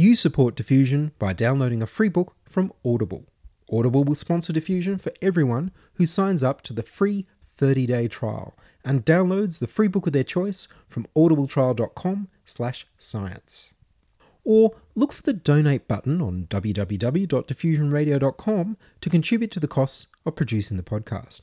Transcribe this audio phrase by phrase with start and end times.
[0.00, 3.26] You support Diffusion by downloading a free book from Audible.
[3.70, 7.26] Audible will sponsor Diffusion for everyone who signs up to the free
[7.58, 13.74] 30-day trial and downloads the free book of their choice from audibletrial.com/slash science.
[14.42, 20.78] Or look for the donate button on www.diffusionradio.com to contribute to the costs of producing
[20.78, 21.42] the podcast.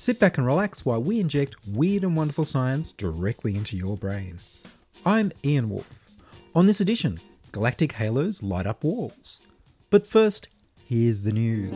[0.00, 4.38] Sit back and relax while we inject weird and wonderful science directly into your brain.
[5.04, 5.92] I'm Ian Wolfe.
[6.54, 7.20] On this edition,
[7.52, 9.40] galactic halos light up walls.
[9.90, 10.48] But first,
[10.88, 11.74] here's the news.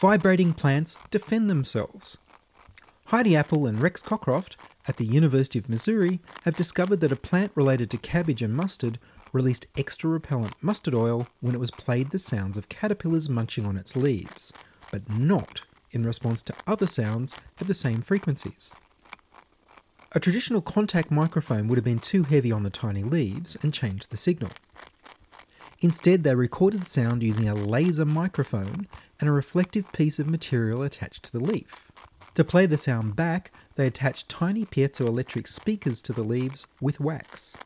[0.00, 2.18] Vibrating plants defend themselves.
[3.08, 4.56] Heidi Appel and Rex Cocroft
[4.86, 8.98] at the University of Missouri have discovered that a plant related to cabbage and mustard
[9.32, 13.78] released extra repellent mustard oil when it was played the sounds of caterpillars munching on
[13.78, 14.52] its leaves,
[14.92, 18.72] but not in response to other sounds at the same frequencies.
[20.12, 24.10] A traditional contact microphone would have been too heavy on the tiny leaves and changed
[24.10, 24.50] the signal.
[25.80, 28.86] Instead, they recorded the sound using a laser microphone
[29.18, 31.87] and a reflective piece of material attached to the leaf.
[32.38, 37.56] To play the sound back, they attach tiny piezoelectric speakers to the leaves with wax.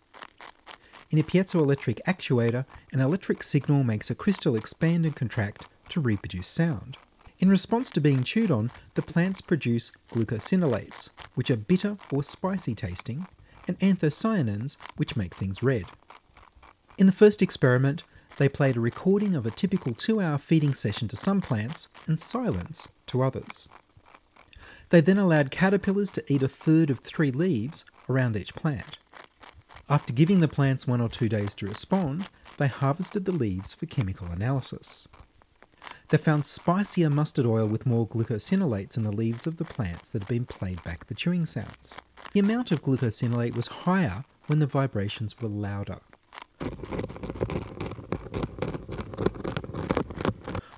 [1.10, 6.48] In a piezoelectric actuator, an electric signal makes a crystal expand and contract to reproduce
[6.48, 6.96] sound.
[7.38, 12.74] In response to being chewed on, the plants produce glucosinolates, which are bitter or spicy
[12.74, 13.26] tasting,
[13.68, 15.84] and anthocyanins, which make things red.
[16.96, 18.04] In the first experiment,
[18.38, 22.18] they played a recording of a typical two hour feeding session to some plants and
[22.18, 23.68] silence to others.
[24.92, 28.98] They then allowed caterpillars to eat a third of three leaves around each plant.
[29.88, 33.86] After giving the plants one or two days to respond, they harvested the leaves for
[33.86, 35.08] chemical analysis.
[36.10, 40.24] They found spicier mustard oil with more glucosinolates in the leaves of the plants that
[40.24, 41.94] had been played back the chewing sounds.
[42.34, 46.00] The amount of glucosinolate was higher when the vibrations were louder.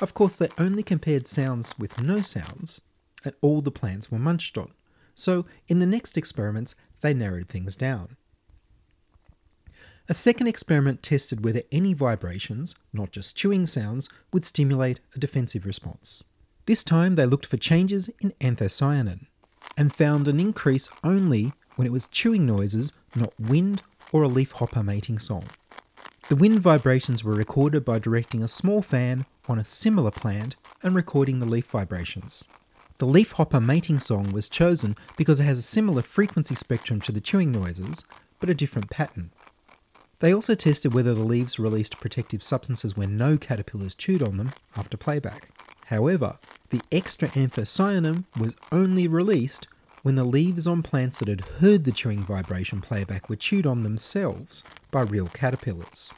[0.01, 2.81] Of course, they only compared sounds with no sounds,
[3.25, 4.73] and all the plants were munched on.
[5.15, 8.17] So, in the next experiments, they narrowed things down.
[10.09, 15.65] A second experiment tested whether any vibrations, not just chewing sounds, would stimulate a defensive
[15.65, 16.25] response.
[16.67, 19.27] This time, they looked for changes in anthocyanin
[19.77, 23.83] and found an increase only when it was chewing noises, not wind
[24.13, 25.45] or a leaf hopper mating song.
[26.29, 30.95] The wind vibrations were recorded by directing a small fan on a similar plant and
[30.95, 32.45] recording the leaf vibrations.
[32.99, 37.13] The leaf hopper mating song was chosen because it has a similar frequency spectrum to
[37.13, 38.05] the chewing noises,
[38.39, 39.33] but a different pattern.
[40.21, 44.53] They also tested whether the leaves released protective substances when no caterpillars chewed on them
[44.77, 45.51] after playback.
[45.87, 46.39] However,
[46.71, 49.67] the extra anthocyanin was only released
[50.03, 53.83] when the leaves on plants that had heard the chewing vibration playback were chewed on
[53.83, 56.11] themselves by real caterpillars.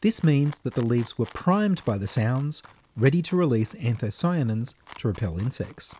[0.00, 2.62] This means that the leaves were primed by the sounds,
[2.96, 5.94] ready to release anthocyanins to repel insects.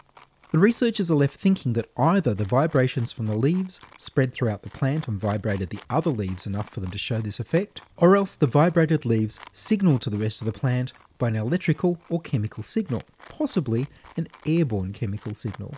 [0.57, 4.71] The researchers are left thinking that either the vibrations from the leaves spread throughout the
[4.71, 8.37] plant and vibrated the other leaves enough for them to show this effect, or else
[8.37, 12.63] the vibrated leaves signaled to the rest of the plant by an electrical or chemical
[12.63, 13.87] signal, possibly
[14.17, 15.75] an airborne chemical signal.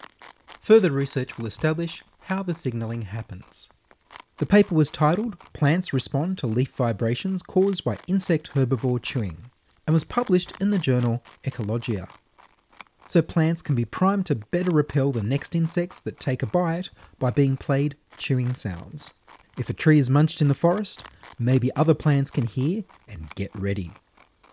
[0.61, 3.69] Further research will establish how the signalling happens.
[4.37, 9.51] The paper was titled Plants Respond to Leaf Vibrations Caused by Insect Herbivore Chewing
[9.89, 12.09] and was published in the journal Oecologia.
[13.09, 16.91] So plants can be primed to better repel the next insects that take a bite
[17.19, 19.15] by being played chewing sounds.
[19.59, 21.03] If a tree is munched in the forest,
[21.39, 23.93] maybe other plants can hear and get ready.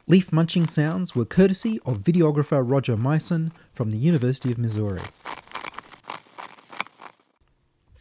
[0.07, 5.01] Leaf munching sounds were courtesy of videographer Roger Meissen from the University of Missouri.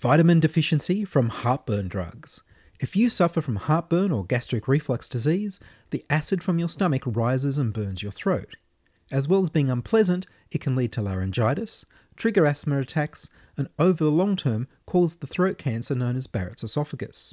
[0.00, 2.42] Vitamin deficiency from heartburn drugs.
[2.78, 5.58] If you suffer from heartburn or gastric reflux disease,
[5.90, 8.54] the acid from your stomach rises and burns your throat.
[9.14, 14.02] As well as being unpleasant, it can lead to laryngitis, trigger asthma attacks, and over
[14.02, 17.32] the long term cause the throat cancer known as Barrett's esophagus.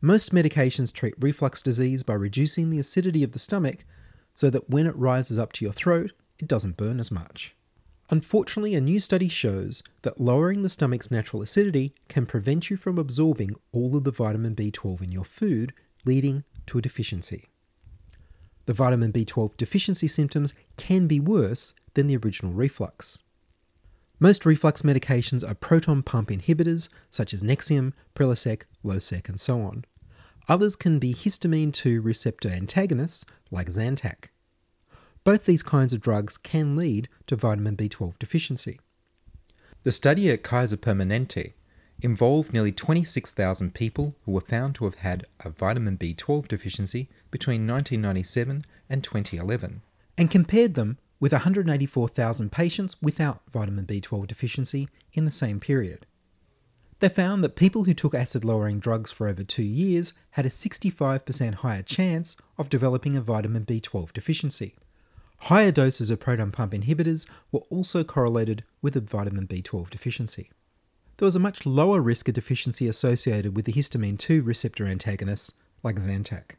[0.00, 3.84] Most medications treat reflux disease by reducing the acidity of the stomach
[4.34, 7.54] so that when it rises up to your throat, it doesn't burn as much.
[8.10, 12.98] Unfortunately, a new study shows that lowering the stomach's natural acidity can prevent you from
[12.98, 15.74] absorbing all of the vitamin B12 in your food,
[16.04, 17.51] leading to a deficiency.
[18.66, 23.18] The vitamin B12 deficiency symptoms can be worse than the original reflux.
[24.20, 29.84] Most reflux medications are proton pump inhibitors such as Nexium, Prilosec, Losec, and so on.
[30.48, 34.26] Others can be histamine 2 receptor antagonists like Zantac.
[35.24, 38.80] Both these kinds of drugs can lead to vitamin B12 deficiency.
[39.82, 41.54] The study at Kaiser Permanente
[42.02, 47.66] involved nearly 26,000 people who were found to have had a vitamin B12 deficiency between
[47.66, 49.82] 1997 and 2011,
[50.18, 56.04] and compared them with 184,000 patients without vitamin B12 deficiency in the same period.
[56.98, 60.50] They found that people who took acid lowering drugs for over two years had a
[60.50, 64.74] 65% higher chance of developing a vitamin B12 deficiency.
[65.38, 70.50] Higher doses of proton pump inhibitors were also correlated with a vitamin B12 deficiency.
[71.18, 75.52] There was a much lower risk of deficiency associated with the histamine 2 receptor antagonists
[75.82, 76.56] like Zantac.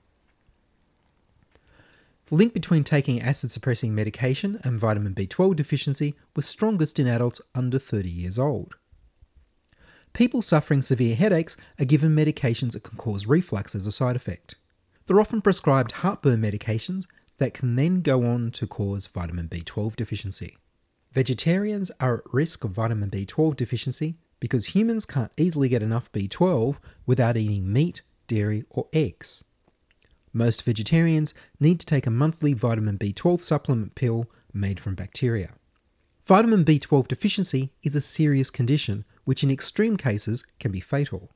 [2.28, 7.42] The link between taking acid suppressing medication and vitamin B12 deficiency was strongest in adults
[7.54, 8.76] under 30 years old.
[10.14, 14.56] People suffering severe headaches are given medications that can cause reflux as a side effect.
[15.06, 17.06] They're often prescribed heartburn medications
[17.40, 20.58] that can then go on to cause vitamin B12 deficiency.
[21.12, 26.76] Vegetarians are at risk of vitamin B12 deficiency because humans can't easily get enough B12
[27.06, 29.42] without eating meat, dairy, or eggs.
[30.34, 35.52] Most vegetarians need to take a monthly vitamin B12 supplement pill made from bacteria.
[36.28, 41.32] Vitamin B12 deficiency is a serious condition which, in extreme cases, can be fatal.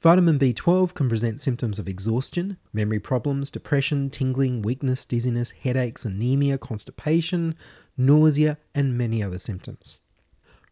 [0.00, 6.56] Vitamin B12 can present symptoms of exhaustion, memory problems, depression, tingling, weakness, dizziness, headaches, anemia,
[6.56, 7.54] constipation,
[7.98, 10.00] nausea, and many other symptoms.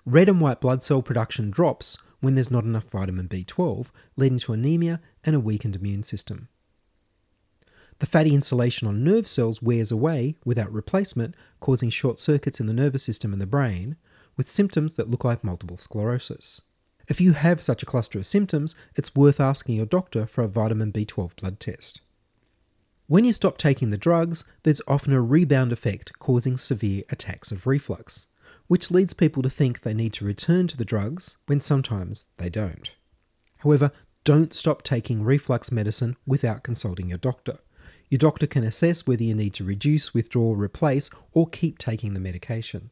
[0.07, 3.87] Red and white blood cell production drops when there's not enough vitamin B12,
[4.17, 6.49] leading to anemia and a weakened immune system.
[7.99, 12.73] The fatty insulation on nerve cells wears away without replacement, causing short circuits in the
[12.73, 13.97] nervous system and the brain,
[14.37, 16.63] with symptoms that look like multiple sclerosis.
[17.09, 20.49] If you have such a cluster of symptoms, it's worth asking your doctor for a
[20.49, 22.01] vitamin B12 blood test.
[23.07, 27.67] When you stop taking the drugs, there's often a rebound effect causing severe attacks of
[27.67, 28.27] reflux,
[28.71, 32.49] which leads people to think they need to return to the drugs when sometimes they
[32.49, 32.93] don't.
[33.59, 33.91] However,
[34.23, 37.59] don't stop taking reflux medicine without consulting your doctor.
[38.11, 42.21] Your doctor can assess whether you need to reduce, withdraw, replace, or keep taking the
[42.21, 42.91] medication.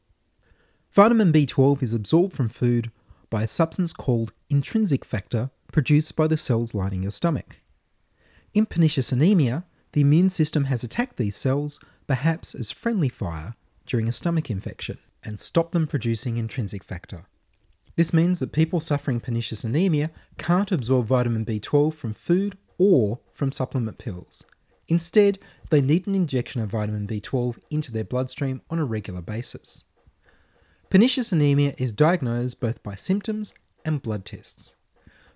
[0.90, 2.90] Vitamin B12 is absorbed from food
[3.30, 7.58] by a substance called intrinsic factor produced by the cells lining your stomach.
[8.52, 11.78] In pernicious anemia, the immune system has attacked these cells,
[12.08, 13.54] perhaps as friendly fire,
[13.86, 17.26] during a stomach infection and stop them producing intrinsic factor.
[17.96, 23.50] This means that people suffering pernicious anemia can't absorb vitamin B12 from food or from
[23.50, 24.44] supplement pills.
[24.86, 25.38] Instead,
[25.70, 29.84] they need an injection of vitamin B12 into their bloodstream on a regular basis.
[30.90, 33.52] Pernicious anemia is diagnosed both by symptoms
[33.84, 34.76] and blood tests.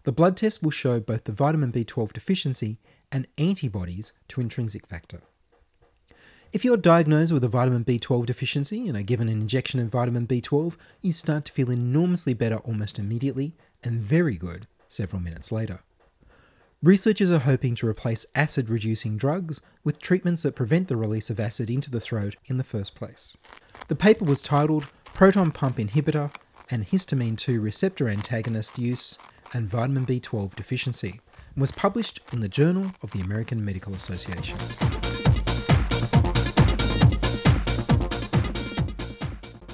[0.04, 2.78] The blood test will show both the vitamin B12 deficiency
[3.10, 5.20] and antibodies to intrinsic factor.
[6.52, 10.26] If you're diagnosed with a vitamin B12 deficiency and are given an injection of vitamin
[10.26, 15.80] B12, you start to feel enormously better almost immediately and very good several minutes later.
[16.82, 21.40] Researchers are hoping to replace acid reducing drugs with treatments that prevent the release of
[21.40, 23.34] acid into the throat in the first place.
[23.88, 26.34] The paper was titled Proton Pump Inhibitor
[26.70, 29.16] and Histamine 2 Receptor Antagonist Use
[29.54, 31.22] and Vitamin B12 Deficiency
[31.54, 34.58] and was published in the Journal of the American Medical Association.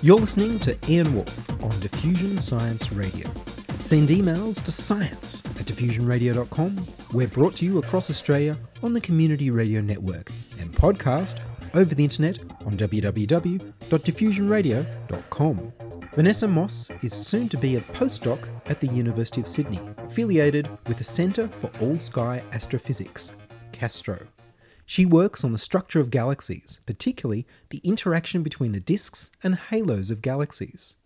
[0.01, 3.29] You're listening to Ian Wolfe on Diffusion Science Radio.
[3.81, 6.87] Send emails to science at diffusionradio.com.
[7.13, 11.41] We're brought to you across Australia on the Community Radio Network and podcast
[11.75, 15.73] over the internet on www.diffusionradio.com.
[16.15, 20.99] Vanessa Moss is soon to be a postdoc at the University of Sydney, affiliated with
[20.99, 23.33] the Centre for All Sky Astrophysics,
[23.73, 24.25] CAASTRO.
[24.91, 30.11] She works on the structure of galaxies, particularly the interaction between the disks and halos
[30.11, 30.97] of galaxies.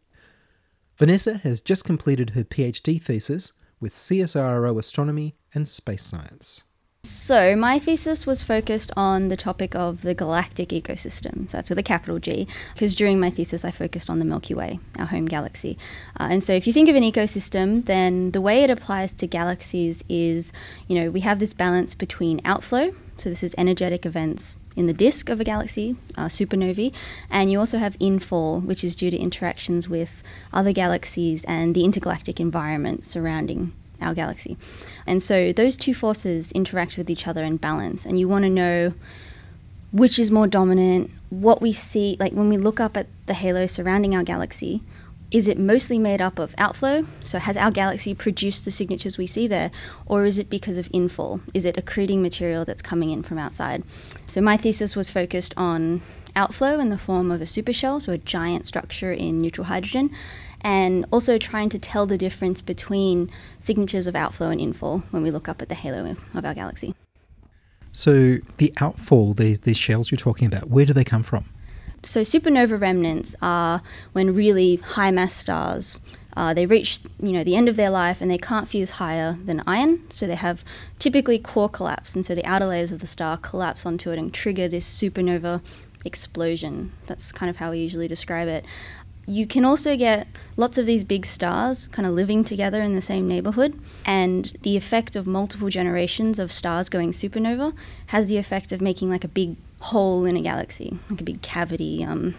[0.97, 6.63] Vanessa has just completed her PhD thesis with CSIRO Astronomy and Space Science.
[7.05, 11.51] So, my thesis was focused on the topic of the galactic ecosystem.
[11.51, 14.55] So, that's with a capital G, because during my thesis I focused on the Milky
[14.55, 15.77] Way, our home galaxy.
[16.21, 19.27] Uh, and so, if you think of an ecosystem, then the way it applies to
[19.27, 20.53] galaxies is
[20.87, 24.93] you know, we have this balance between outflow, so this is energetic events in the
[24.93, 26.93] disk of a galaxy, uh, supernovae,
[27.29, 31.85] and you also have infall, which is due to interactions with other galaxies and the
[31.85, 34.57] intergalactic environment surrounding our galaxy.
[35.07, 38.51] And so those two forces interact with each other and balance, and you want to
[38.51, 38.95] know
[39.93, 43.67] which is more dominant, what we see, like when we look up at the halo
[43.67, 44.83] surrounding our galaxy,
[45.31, 47.07] is it mostly made up of outflow?
[47.23, 49.71] So has our galaxy produced the signatures we see there?
[50.05, 51.41] Or is it because of infall?
[51.55, 53.83] Is it accreting material that's coming in from outside?
[54.27, 56.03] So my thesis was focused on
[56.37, 60.11] outflow in the form of a supershell, so a giant structure in neutral hydrogen,
[60.63, 65.31] and also trying to tell the difference between signatures of outflow and infall when we
[65.31, 66.95] look up at the halo of our galaxy.
[67.93, 71.45] So the outfall, these these shells you're talking about, where do they come from?
[72.05, 76.01] So supernova remnants are when really high mass stars
[76.37, 79.39] uh, they reach you know the end of their life and they can't fuse higher
[79.45, 80.65] than iron, so they have
[80.99, 84.33] typically core collapse, and so the outer layers of the star collapse onto it and
[84.33, 85.61] trigger this supernova
[86.05, 86.93] explosion.
[87.07, 88.65] That's kind of how we usually describe it.
[89.27, 90.27] You can also get
[90.57, 94.77] lots of these big stars kind of living together in the same neighborhood, and the
[94.77, 97.73] effect of multiple generations of stars going supernova
[98.07, 101.41] has the effect of making like a big hole in a galaxy, like a big
[101.41, 102.35] cavity, um,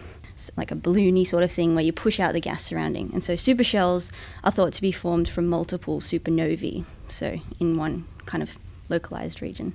[0.56, 3.10] like a balloony sort of thing where you push out the gas surrounding.
[3.12, 4.10] And so supershells
[4.42, 9.74] are thought to be formed from multiple supernovae, so in one kind of localized region.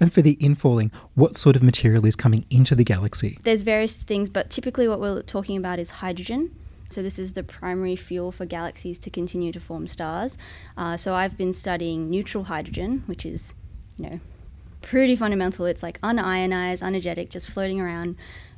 [0.00, 3.38] And for the infalling, what sort of material is coming into the galaxy?
[3.42, 6.54] There's various things, but typically what we're talking about is hydrogen.
[6.90, 10.38] So this is the primary fuel for galaxies to continue to form stars.
[10.76, 13.52] Uh, so I've been studying neutral hydrogen, which is,
[13.98, 14.20] you know,
[14.80, 15.66] pretty fundamental.
[15.66, 18.16] It's like unionized, unenergetic, just floating around,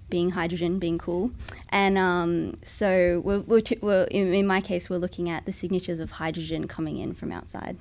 [0.09, 1.33] being hydrogen, being cool.
[1.71, 5.53] And um, so we're, we're, t- we're in, in my case, we're looking at the
[5.53, 7.77] signatures of hydrogen coming in from outside.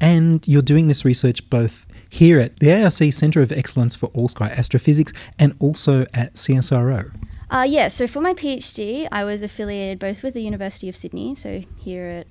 [0.00, 4.28] And you're doing this research both here at the ARC Centre of Excellence for All
[4.28, 7.12] Sky Astrophysics and also at CSIRO.
[7.50, 11.34] Uh, yeah, so for my PhD, I was affiliated both with the University of Sydney,
[11.34, 12.26] so here at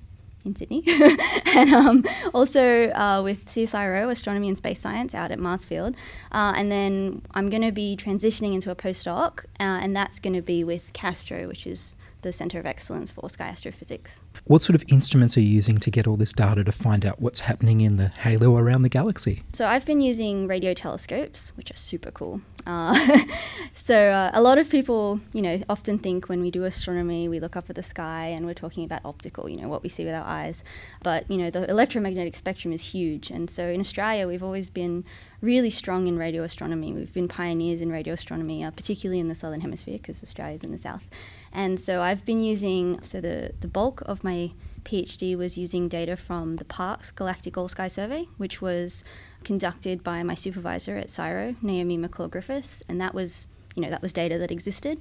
[0.46, 0.84] in Sydney,
[1.46, 5.96] and um, also uh, with CSIRO, Astronomy and Space Science, out at Marsfield.
[6.32, 10.34] Uh, and then I'm going to be transitioning into a postdoc, uh, and that's going
[10.34, 14.22] to be with CAASTRO, which is the Centre of Excellence for Sky Astrophysics.
[14.46, 17.22] What sort of instruments are you using to get all this data to find out
[17.22, 19.44] what's happening in the halo around the galaxy?
[19.54, 22.42] So I've been using radio telescopes, which are super cool.
[22.66, 23.18] Uh,
[23.74, 27.40] so uh, a lot of people, you know, often think when we do astronomy, we
[27.40, 30.06] look up at the sky and we're talking about optical, you know, what we see
[30.06, 30.64] with our eyes.
[31.04, 35.06] But you know, the electromagnetic spectrum is huge, and so in Australia, we've always been
[35.42, 36.94] really strong in radio astronomy.
[36.94, 40.72] We've been pioneers in radio astronomy, uh, particularly in the southern hemisphere, because Australia's in
[40.72, 41.08] the south.
[41.52, 44.52] And so I've been using so the the bulk of my
[44.84, 49.04] PhD was using data from the Parkes Galactic All Sky Survey, which was
[49.44, 54.02] conducted by my supervisor at CSIRO, Naomi McClure Griffiths, and that was you know that
[54.02, 55.00] was data that existed.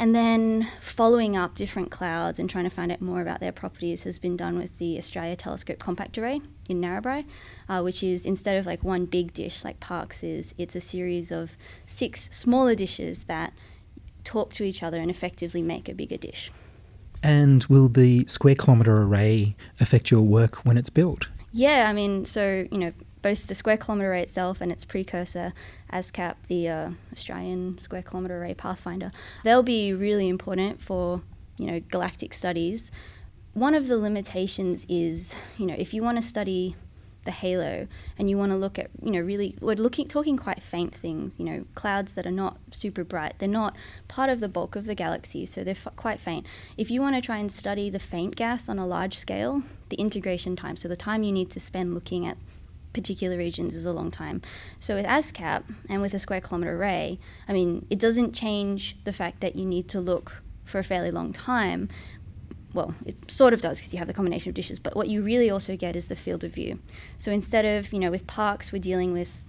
[0.00, 4.04] And then following up different clouds and trying to find out more about their properties
[4.04, 7.24] has been done with the Australia Telescope Compact Array in Narrabri,
[7.68, 11.32] uh, which is instead of like one big dish like Parkes is, it's a series
[11.32, 13.52] of six smaller dishes that
[14.28, 16.52] talk to each other and effectively make a bigger dish.
[17.22, 21.28] And will the square kilometre array affect your work when it's built?
[21.50, 22.92] Yeah, I mean, so, you know,
[23.22, 25.52] both the Square Kilometre Array itself and its precursor,
[25.92, 29.10] ASKAP, the uh, Australian Square Kilometre Array Pathfinder,
[29.44, 31.22] they'll be really important for,
[31.56, 32.90] you know, galactic studies.
[33.54, 36.76] One of the limitations is, you know, if you want to study
[37.28, 40.62] the halo and you want to look at, you know, really, we're looking, talking quite
[40.62, 43.34] faint things, you know, clouds that are not super bright.
[43.38, 43.76] They're not
[44.08, 46.46] part of the bulk of the galaxy, so they're f- quite faint.
[46.78, 49.96] If you want to try and study the faint gas on a large scale, the
[49.96, 52.38] integration time, so the time you need to spend looking at
[52.94, 54.40] particular regions is a long time.
[54.80, 59.12] So with ASKAP and with a square kilometre array, I mean, it doesn't change the
[59.12, 61.90] fact that you need to look for a fairly long time.
[62.74, 65.22] Well, it sort of does because you have the combination of dishes, but what you
[65.22, 66.78] really also get is the field of view.
[67.16, 69.42] So instead of, you know, with Parkes, we're dealing with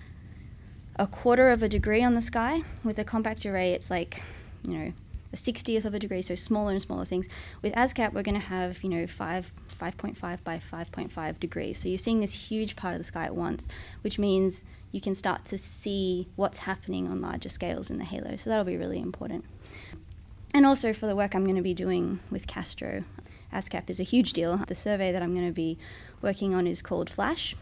[0.96, 2.64] a quarter of a degree on the sky.
[2.84, 4.22] With a compact array, it's like,
[4.66, 4.94] you know,
[5.32, 7.28] a 60th of a degree, so smaller and smaller things.
[7.62, 11.80] With ASKAP, we're going to have, you know, 5, 5.5 by 5.5 degrees.
[11.80, 13.68] So you're seeing this huge part of the sky at once,
[14.02, 18.36] which means you can start to see what's happening on larger scales in the halo.
[18.38, 19.46] So that'll be really important.
[20.54, 23.04] And also for the work I'm going to be doing with CAASTRO,
[23.54, 24.58] ASKAP is a huge deal.
[24.68, 25.78] The survey that I'm going to be
[26.22, 27.56] working on is called FLASH,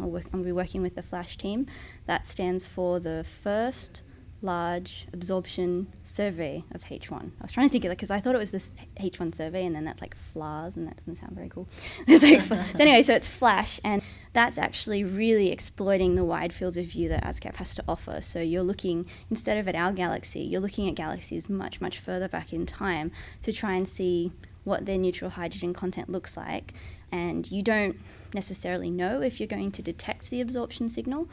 [0.00, 1.66] I'll, work, I'll be working with the FLASH team.
[2.06, 4.02] That stands for the First
[4.40, 7.12] Large Absorption Survey of H1.
[7.12, 9.64] I was trying to think of it because I thought it was this H1 survey,
[9.66, 11.68] and then that's like FLARS, and that doesn't sound very cool.
[12.08, 14.02] Like so anyway, so it's FLASH, and
[14.32, 18.20] that's actually really exploiting the wide fields of view that ASKAP has to offer.
[18.20, 22.28] So you're looking, instead of at our galaxy, you're looking at galaxies much, much further
[22.28, 23.10] back in time
[23.42, 24.32] to try and see
[24.64, 26.74] what their neutral hydrogen content looks like.
[27.10, 27.96] And you don't
[28.34, 31.28] necessarily know if you're going to detect the absorption signal.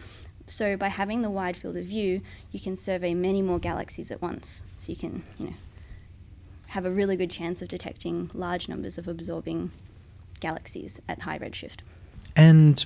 [0.48, 2.22] So by having the wide field of view,
[2.52, 4.64] you can survey many more galaxies at once.
[4.78, 5.54] So you can, you know,
[6.68, 9.72] have a really good chance of detecting large numbers of absorbing
[10.40, 11.80] galaxies at high redshift.
[12.36, 12.86] And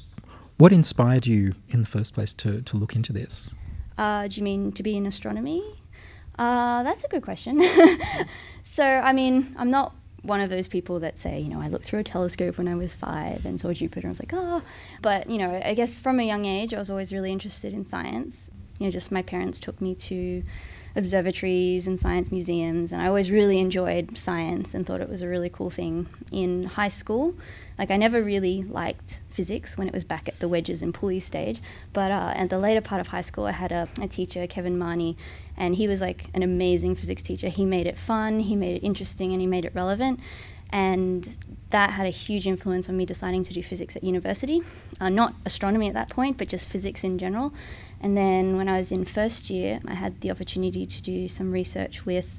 [0.57, 3.53] what inspired you in the first place to, to look into this?
[3.97, 5.63] Uh, do you mean to be in astronomy?
[6.37, 7.61] Uh, that's a good question.
[8.63, 11.85] so, I mean, I'm not one of those people that say, you know, I looked
[11.85, 14.07] through a telescope when I was five and saw Jupiter.
[14.07, 14.61] I was like, oh.
[15.01, 17.85] But, you know, I guess from a young age, I was always really interested in
[17.85, 18.49] science.
[18.79, 20.43] You know, just my parents took me to
[20.95, 25.27] observatories and science museums, and I always really enjoyed science and thought it was a
[25.27, 26.07] really cool thing.
[26.31, 27.35] In high school,
[27.77, 31.19] like I never really liked physics when it was back at the wedges and pulley
[31.19, 31.61] stage,
[31.93, 34.77] but uh, at the later part of high school, I had a, a teacher, Kevin
[34.77, 35.15] Marnie,
[35.55, 37.49] and he was like an amazing physics teacher.
[37.49, 40.19] He made it fun, he made it interesting, and he made it relevant.
[40.71, 41.37] And
[41.71, 44.61] that had a huge influence on me deciding to do physics at university.
[44.99, 47.53] Uh, not astronomy at that point, but just physics in general.
[48.01, 51.51] And then when I was in first year, I had the opportunity to do some
[51.51, 52.29] research with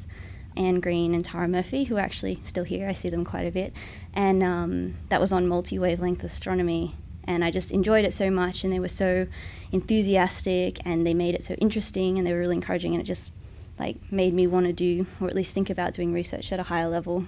[0.56, 2.88] Anne Green and Tara Murphy, who are actually still here.
[2.88, 3.72] I see them quite a bit.
[4.14, 6.94] And um, that was on multi wavelength astronomy.
[7.24, 9.26] And I just enjoyed it so much, and they were so
[9.70, 13.30] enthusiastic, and they made it so interesting, and they were really encouraging, and it just
[13.78, 16.64] like made me want to do, or at least think about doing research at a
[16.64, 17.26] higher level.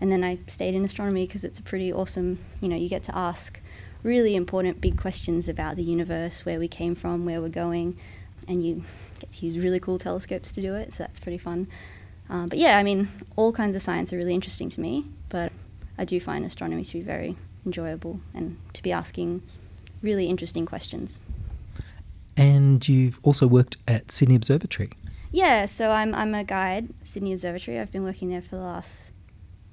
[0.00, 3.02] And then I stayed in astronomy because it's a pretty awesome, you know, you get
[3.04, 3.60] to ask
[4.02, 7.98] really important big questions about the universe, where we came from, where we're going,
[8.46, 8.84] and you
[9.18, 11.68] get to use really cool telescopes to do it, so that's pretty fun.
[12.30, 15.52] Uh, but yeah, I mean, all kinds of science are really interesting to me, but
[15.96, 19.42] I do find astronomy to be very enjoyable and to be asking
[20.02, 21.20] really interesting questions.
[22.36, 24.90] And you've also worked at Sydney Observatory.
[25.32, 27.78] Yeah, so I'm, I'm a guide, Sydney Observatory.
[27.78, 29.10] I've been working there for the last,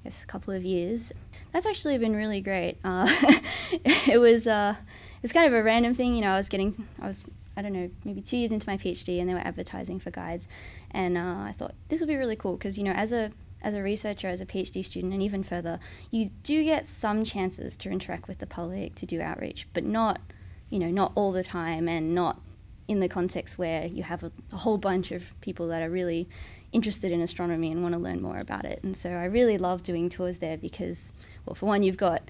[0.00, 1.12] I guess, couple of years.
[1.56, 2.76] That's actually been really great.
[2.84, 3.06] Uh,
[3.72, 6.34] it was uh, it was kind of a random thing, you know.
[6.34, 7.24] I was getting, I was,
[7.56, 10.46] I don't know, maybe two years into my PhD, and they were advertising for guides,
[10.90, 13.30] and uh, I thought this would be really cool because you know, as a
[13.62, 17.74] as a researcher, as a PhD student, and even further, you do get some chances
[17.76, 20.20] to interact with the public, to do outreach, but not,
[20.68, 22.38] you know, not all the time, and not
[22.86, 26.28] in the context where you have a, a whole bunch of people that are really
[26.72, 28.80] interested in astronomy and want to learn more about it.
[28.82, 31.12] And so I really love doing tours there because,
[31.46, 32.22] well, for one, you've got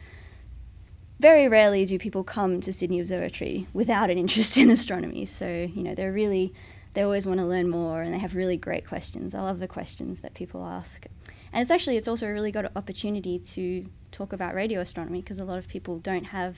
[1.19, 5.25] very rarely do people come to Sydney Observatory without an interest in astronomy.
[5.27, 6.53] So, you know, they're really,
[6.95, 9.35] they always want to learn more and they have really great questions.
[9.35, 11.07] I love the questions that people ask.
[11.53, 15.39] And it's actually, it's also a really good opportunity to talk about radio astronomy because
[15.39, 16.57] a lot of people don't have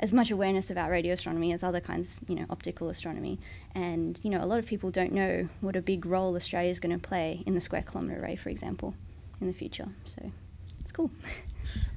[0.00, 3.38] as much awareness about radio astronomy as other kinds, you know, optical astronomy.
[3.74, 6.80] And, you know, a lot of people don't know what a big role Australia is
[6.80, 8.94] going to play in the square kilometre array, for example,
[9.40, 9.88] in the future.
[10.06, 10.32] So
[10.80, 11.10] it's cool.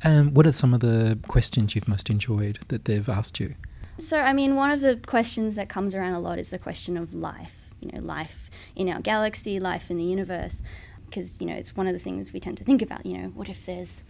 [0.04, 3.56] Um, what are some of the questions you've most enjoyed that they've asked you?
[4.00, 6.98] So, I mean, one of the questions that comes around a lot is the question
[6.98, 7.52] of life.
[7.80, 10.62] You know, life in our galaxy, life in the universe,
[11.06, 13.06] because you know it's one of the things we tend to think about.
[13.06, 14.04] You know, what if there's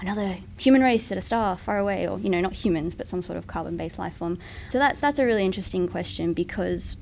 [0.00, 3.22] another human race at a star far away, or you know, not humans, but some
[3.22, 4.38] sort of carbon-based life form?
[4.70, 6.96] So that's that's a really interesting question because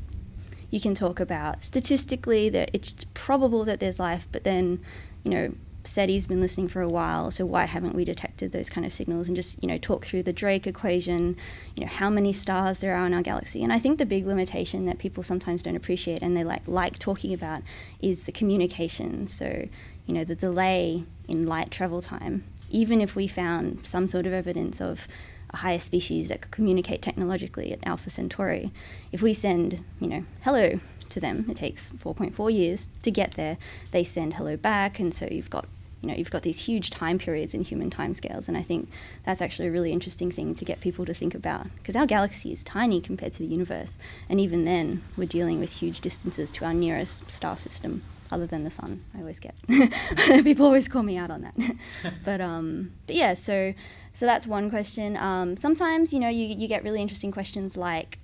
[0.70, 4.80] you can talk about statistically that it's probable that there's life, but then
[5.24, 5.54] you know
[5.88, 9.26] SETI's been listening for a while, so why haven't we detected those kind of signals?
[9.26, 11.36] And just you know talk through the Drake equation,
[11.74, 13.62] you know how many stars there are in our galaxy.
[13.62, 16.98] And I think the big limitation that people sometimes don't appreciate and they like like
[16.98, 17.62] talking about
[18.00, 19.26] is the communication.
[19.26, 19.66] So
[20.06, 22.44] you know the delay in light travel time.
[22.70, 25.08] Even if we found some sort of evidence of
[25.50, 28.72] a higher species that could communicate technologically at Alpha Centauri,
[29.10, 31.46] if we send you know hello to them.
[31.48, 33.56] It takes 4.4 years to get there.
[33.90, 35.66] They send hello back, and so you've got
[36.00, 38.88] you know you've got these huge time periods in human timescales, and I think
[39.24, 42.52] that's actually a really interesting thing to get people to think about because our galaxy
[42.52, 46.64] is tiny compared to the universe, and even then we're dealing with huge distances to
[46.64, 48.02] our nearest star system.
[48.30, 49.54] Other than the sun, I always get
[50.44, 51.54] people always call me out on that,
[52.24, 53.72] but um, but yeah, so
[54.12, 55.16] so that's one question.
[55.16, 58.18] Um, sometimes you know you you get really interesting questions like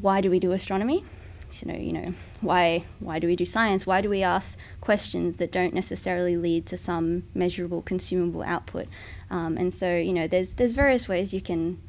[0.00, 1.04] why do we do astronomy?
[1.64, 3.86] Know, you know, why why do we do science?
[3.86, 8.86] Why do we ask questions that don't necessarily lead to some measurable, consumable output?
[9.30, 11.80] Um, and so, you know, there's there's various ways you can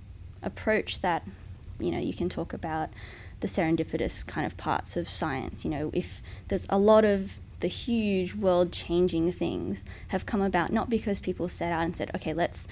[0.42, 1.24] approach that,
[1.80, 2.90] you know, you can talk about
[3.42, 5.64] the serendipitous kind of parts of science.
[5.64, 10.72] You know, if there's a lot of the huge world changing things have come about
[10.72, 12.68] not because people set out and said, okay, let's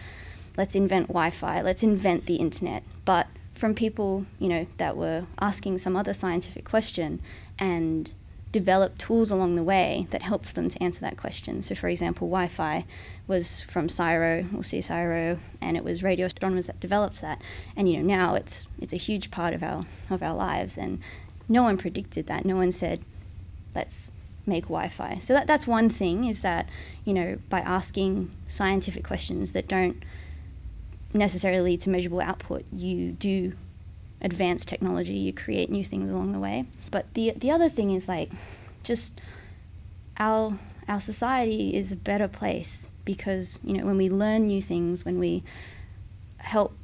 [0.58, 5.80] let's invent Wi-Fi, let's invent the internet, but from people, you know, that were asking
[5.80, 7.20] some other scientific question
[7.60, 8.12] and
[8.52, 11.62] develop tools along the way that helps them to answer that question.
[11.62, 12.86] So, for example, Wi Fi
[13.28, 17.42] was from CSIRO or CSIRO, and it was radio astronomers that developed that.
[17.76, 21.00] And you know, now it's it's a huge part of our of our lives, and
[21.50, 22.46] no one predicted that.
[22.46, 23.02] No one said,
[23.76, 24.12] "Let's
[24.46, 26.70] make Wi-Fi." So that that's one thing is that
[27.04, 30.04] you know by asking scientific questions that don't
[31.14, 33.54] necessarily lead to measurable output, you do
[34.22, 36.66] advance technology, you create new things along the way.
[36.92, 38.32] But the the other thing is like
[38.84, 39.20] just
[40.18, 45.06] our our society is a better place because you know when we learn new things,
[45.06, 45.44] when we
[46.38, 46.76] help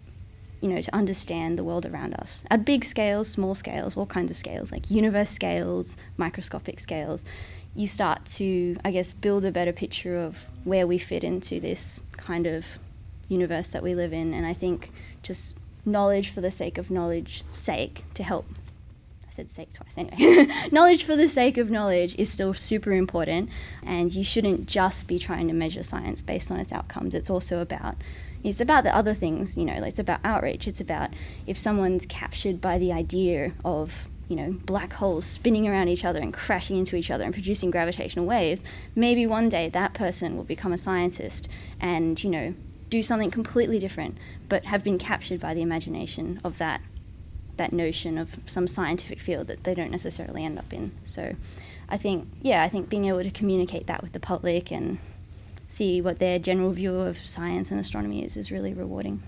[0.61, 4.31] you know to understand the world around us at big scales, small scales, all kinds
[4.31, 7.23] of scales, like universe scales, microscopic scales,
[7.75, 12.01] you start to I guess build a better picture of where we fit into this
[12.17, 12.65] kind of
[13.27, 14.91] universe that we live in and I think
[15.23, 18.45] just knowledge for the sake of knowledge sake to help
[19.27, 20.47] I said sake twice anyway.
[20.71, 23.49] knowledge for the sake of knowledge is still super important,
[23.81, 27.15] and you shouldn't just be trying to measure science based on its outcomes.
[27.15, 27.95] It's also about
[28.43, 30.67] it's about the other things, you know, it's about outreach.
[30.67, 31.11] It's about
[31.47, 36.19] if someone's captured by the idea of you know, black holes spinning around each other
[36.19, 38.61] and crashing into each other and producing gravitational waves,
[38.95, 41.47] maybe one day that person will become a scientist
[41.79, 42.53] and, you know,
[42.93, 44.15] do something completely different,
[44.47, 46.79] but have been captured by the imagination of that
[47.57, 50.91] that notion of some scientific field that they don't necessarily end up in.
[51.07, 51.35] So
[51.89, 54.99] I think yeah, I think being able to communicate that with the public and
[55.67, 59.23] see what their general view of science and astronomy is is really rewarding.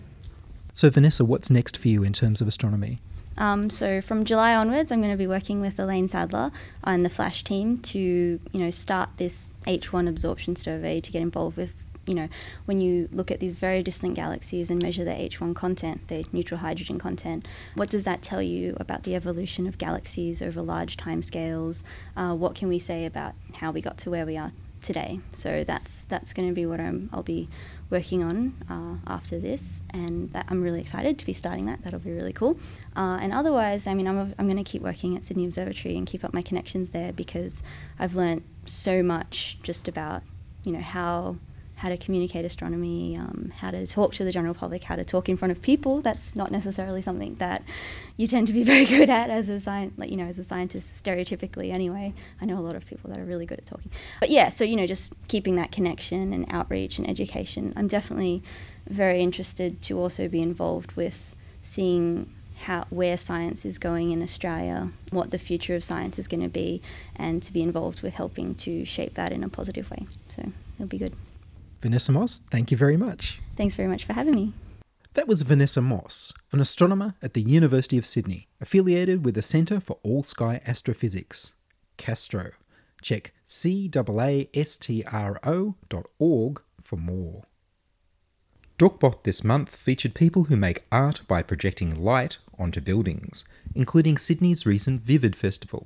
[0.73, 3.01] So Vanessa, what's next for you in terms of astronomy?
[3.35, 6.51] Um, so from July onwards, I'm going to be working with Elaine Sadler
[6.83, 11.57] and the Flash team to, you know, start this H1 absorption survey to get involved
[11.57, 11.73] with
[12.05, 12.29] you know,
[12.65, 16.59] when you look at these very distant galaxies and measure their H1 content, their neutral
[16.59, 21.83] hydrogen content, what does that tell you about the evolution of galaxies over large timescales?
[22.15, 25.19] Uh, what can we say about how we got to where we are today?
[25.31, 27.49] So that's that's going to be what I'm, I'll be
[27.89, 31.83] working on uh, after this, and that I'm really excited to be starting that.
[31.83, 32.59] That'll be really cool.
[32.95, 36.07] Uh, and otherwise, I mean, I'm, I'm going to keep working at Sydney Observatory and
[36.07, 37.61] keep up my connections there because
[37.99, 40.23] I've learnt so much just about,
[40.63, 41.37] you know, how
[41.75, 45.27] how to communicate astronomy, um, how to talk to the general public, how to talk
[45.27, 46.01] in front of people.
[46.01, 47.63] That's not necessarily something that
[48.15, 50.43] you tend to be very good at as a science, like you know, as a
[50.43, 51.73] scientist, stereotypically.
[51.73, 53.91] Anyway, I know a lot of people that are really good at talking.
[54.19, 57.73] But yeah, so you know, just keeping that connection and outreach and education.
[57.75, 58.41] I'm definitely
[58.87, 64.91] very interested to also be involved with seeing how where science is going in Australia,
[65.09, 66.81] what the future of science is going to be,
[67.15, 70.07] and to be involved with helping to shape that in a positive way.
[70.29, 71.13] So it'll be good.
[71.85, 73.39] Vanessa Moss, thank you very much.
[73.55, 74.53] Thanks very much for having me.
[75.13, 79.79] That was Vanessa Moss, an astronomer at the University of Sydney, affiliated with the Centre
[79.79, 81.53] for All Sky Astrophysics,
[81.99, 82.53] CAASTRO.
[83.03, 84.51] Check caastro.org
[86.83, 87.43] for more.
[88.79, 93.45] Dorkbot this month featured people who make art by projecting light onto buildings,
[93.75, 95.85] including Sydney's recent Vivid Festival.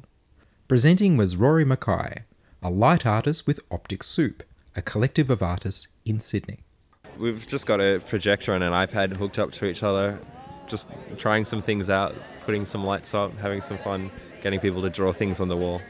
[0.69, 2.23] Presenting was Rory Mackay,
[2.63, 4.43] a light artist with Optic Soup,
[4.75, 6.59] a collective of artists in Sydney.
[7.17, 10.19] We've just got a projector and an iPad hooked up to each other,
[10.67, 14.89] just trying some things out, putting some lights up, having some fun, getting people to
[14.89, 15.81] draw things on the wall.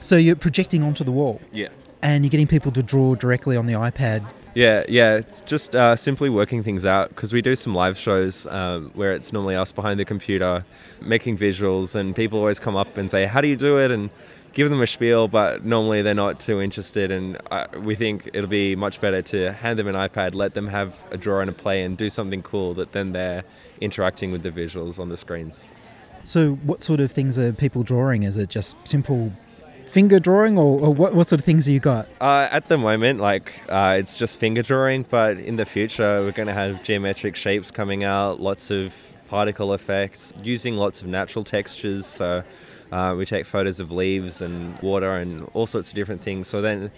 [0.00, 1.40] So you're projecting onto the wall?
[1.52, 1.68] Yeah.
[2.02, 4.26] And you're getting people to draw directly on the iPad?
[4.54, 5.16] Yeah, yeah.
[5.16, 9.12] It's just uh, simply working things out because we do some live shows um, where
[9.12, 10.64] it's normally us behind the computer
[11.00, 13.90] making visuals, and people always come up and say, How do you do it?
[13.90, 14.10] And
[14.52, 17.10] give them a spiel, but normally they're not too interested.
[17.10, 20.68] And uh, we think it'll be much better to hand them an iPad, let them
[20.68, 23.44] have a draw and a play, and do something cool that then they're
[23.80, 25.64] interacting with the visuals on the screens.
[26.24, 28.24] So, what sort of things are people drawing?
[28.24, 29.32] Is it just simple
[29.90, 32.08] finger drawing, or, or what, what sort of things have you got?
[32.20, 36.32] Uh, at the moment, like uh, it's just finger drawing, but in the future, we're
[36.32, 38.92] going to have geometric shapes coming out, lots of
[39.28, 42.06] particle effects, using lots of natural textures.
[42.06, 42.42] So
[42.92, 46.48] uh, we take photos of leaves and water and all sorts of different things.
[46.48, 46.90] So then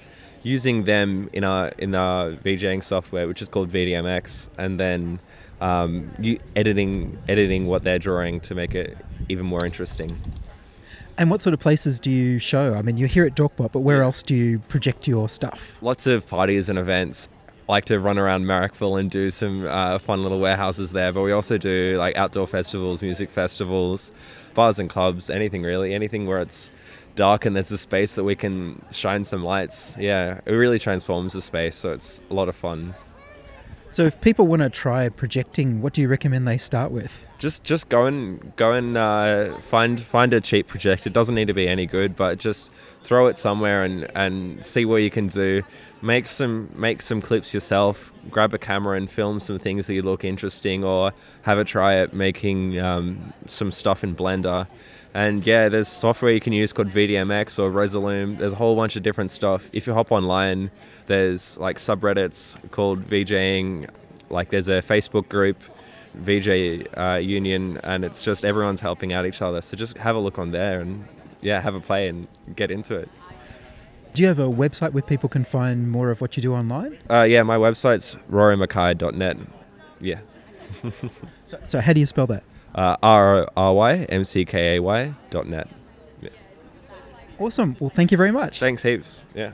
[0.42, 5.20] using them in our in our VJing software, which is called VDMX, and then
[5.60, 8.96] um, you editing editing what they're drawing to make it
[9.28, 10.18] even more interesting.
[11.18, 12.74] And what sort of places do you show?
[12.74, 15.76] I mean, you're here at Dorkbot, but where else do you project your stuff?
[15.82, 17.28] Lots of parties and events
[17.68, 21.12] like to run around Marrickville and do some uh, fun little warehouses there.
[21.12, 24.12] But we also do like outdoor festivals, music festivals,
[24.54, 26.70] bars and clubs, anything really, anything where it's
[27.16, 29.94] dark and there's a space that we can shine some lights.
[29.98, 32.94] Yeah, it really transforms the space, so it's a lot of fun.
[33.90, 37.26] So if people want to try projecting, what do you recommend they start with?
[37.38, 41.08] Just just go and go and uh, find find a cheap projector.
[41.08, 42.70] It doesn't need to be any good, but just
[43.02, 45.62] throw it somewhere and, and see what you can do.
[46.02, 48.10] Make some make some clips yourself.
[48.30, 51.96] Grab a camera and film some things that you look interesting, or have a try
[51.96, 54.66] at making um, some stuff in Blender.
[55.12, 58.38] And yeah, there's software you can use called VDMX or Resolume.
[58.38, 59.68] There's a whole bunch of different stuff.
[59.72, 60.70] If you hop online,
[61.06, 63.90] there's like subreddits called VJing.
[64.30, 65.58] Like there's a Facebook group,
[66.14, 69.60] VJ uh, Union, and it's just everyone's helping out each other.
[69.60, 71.04] So just have a look on there and
[71.42, 73.08] yeah, have a play and get into it.
[74.12, 76.98] Do you have a website where people can find more of what you do online?
[77.08, 79.36] Uh, yeah, my website's rorymackay.net.
[80.00, 80.20] Yeah.
[81.46, 82.44] So, so how do you spell that?
[82.76, 85.66] Uh, R R Y M C K A Y dot net.
[87.40, 87.76] Awesome.
[87.80, 88.60] Well, thank you very much.
[88.60, 89.24] Thanks heaps.
[89.34, 89.52] Yeah.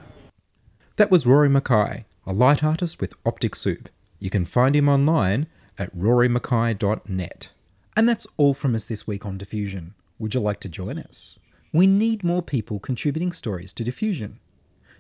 [0.97, 3.89] That was Rory Mackay, a light artist with Optic Soup.
[4.19, 5.47] You can find him online
[5.79, 7.49] at rorymackay.net.
[7.97, 9.95] And that's all from us this week on Diffusion.
[10.19, 11.39] Would you like to join us?
[11.73, 14.39] We need more people contributing stories to Diffusion.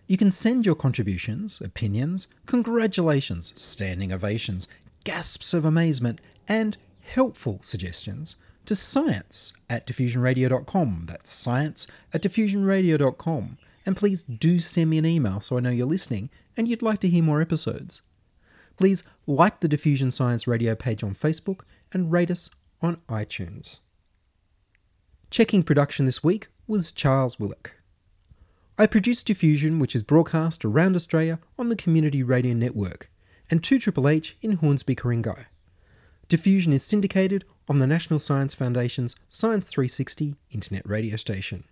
[0.06, 4.68] You can send your contributions, opinions, congratulations, standing ovations,
[5.04, 11.06] gasps of amazement, and helpful suggestions to science at diffusionradio.com.
[11.08, 13.58] That's science at diffusionradio.com.
[13.84, 17.00] And please do send me an email so I know you're listening and you'd like
[17.00, 18.02] to hear more episodes.
[18.76, 21.60] Please like the Diffusion Science Radio page on Facebook
[21.92, 22.50] and rate us
[22.82, 23.78] on iTunes.
[25.30, 27.72] Checking production this week was Charles Willock.
[28.78, 33.10] I produce Diffusion, which is broadcast around Australia on the Community Radio Network,
[33.50, 35.46] and 2HHH in Hornsby, Ku-ring-gai.
[36.28, 41.62] Diffusion is syndicated on the National Science Foundation's Science 360 internet radio station.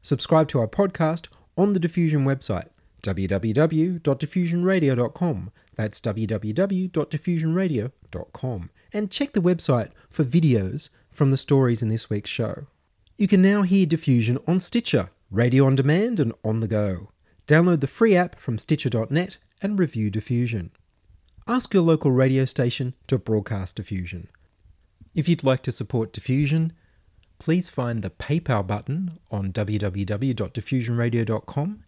[0.00, 1.26] Subscribe to our podcast
[1.58, 2.68] on the Diffusion website,
[3.02, 5.50] www.diffusionradio.com.
[5.74, 8.70] That's www.diffusionradio.com.
[8.92, 12.66] And check the website for videos from the stories in this week's show.
[13.20, 17.10] You can now hear Diffusion on Stitcher, radio on demand, and on the go.
[17.46, 20.70] Download the free app from Stitcher.net and review Diffusion.
[21.46, 24.28] Ask your local radio station to broadcast Diffusion.
[25.14, 26.72] If you'd like to support Diffusion,
[27.38, 31.84] please find the PayPal button on www.diffusionradio.com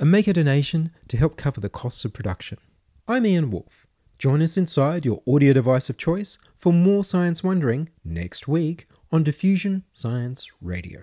[0.00, 2.58] and make a donation to help cover the costs of production.
[3.06, 3.86] I'm Ian Wolfe.
[4.18, 9.22] Join us inside your audio device of choice for more science wondering next week on
[9.22, 11.02] Diffusion Science Radio.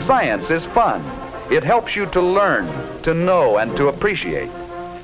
[0.00, 1.04] Science is fun.
[1.50, 2.68] It helps you to learn,
[3.02, 4.48] to know, and to appreciate.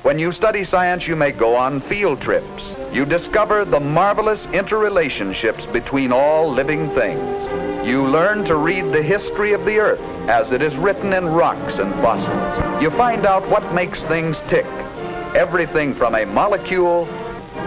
[0.03, 2.75] When you study science, you may go on field trips.
[2.93, 7.85] You discover the marvelous interrelationships between all living things.
[7.85, 11.79] You learn to read the history of the earth as it is written in rocks
[11.79, 12.81] and fossils.
[12.81, 14.65] You find out what makes things tick.
[15.35, 17.05] Everything from a molecule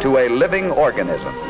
[0.00, 1.49] to a living organism.